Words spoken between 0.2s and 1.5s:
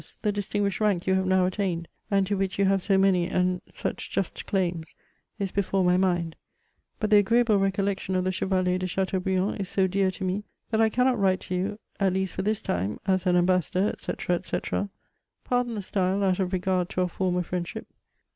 The distinguished rank you have now